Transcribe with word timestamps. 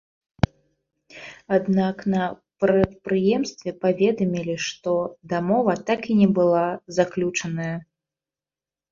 Аднак 1.57 1.97
на 2.13 2.21
прадпрыемстве 2.63 3.73
паведамілі, 3.83 4.55
што 4.69 4.93
дамова 5.35 5.75
так 5.91 6.01
і 6.15 6.15
не 6.23 6.29
была 6.39 6.63
заключаная. 6.99 7.69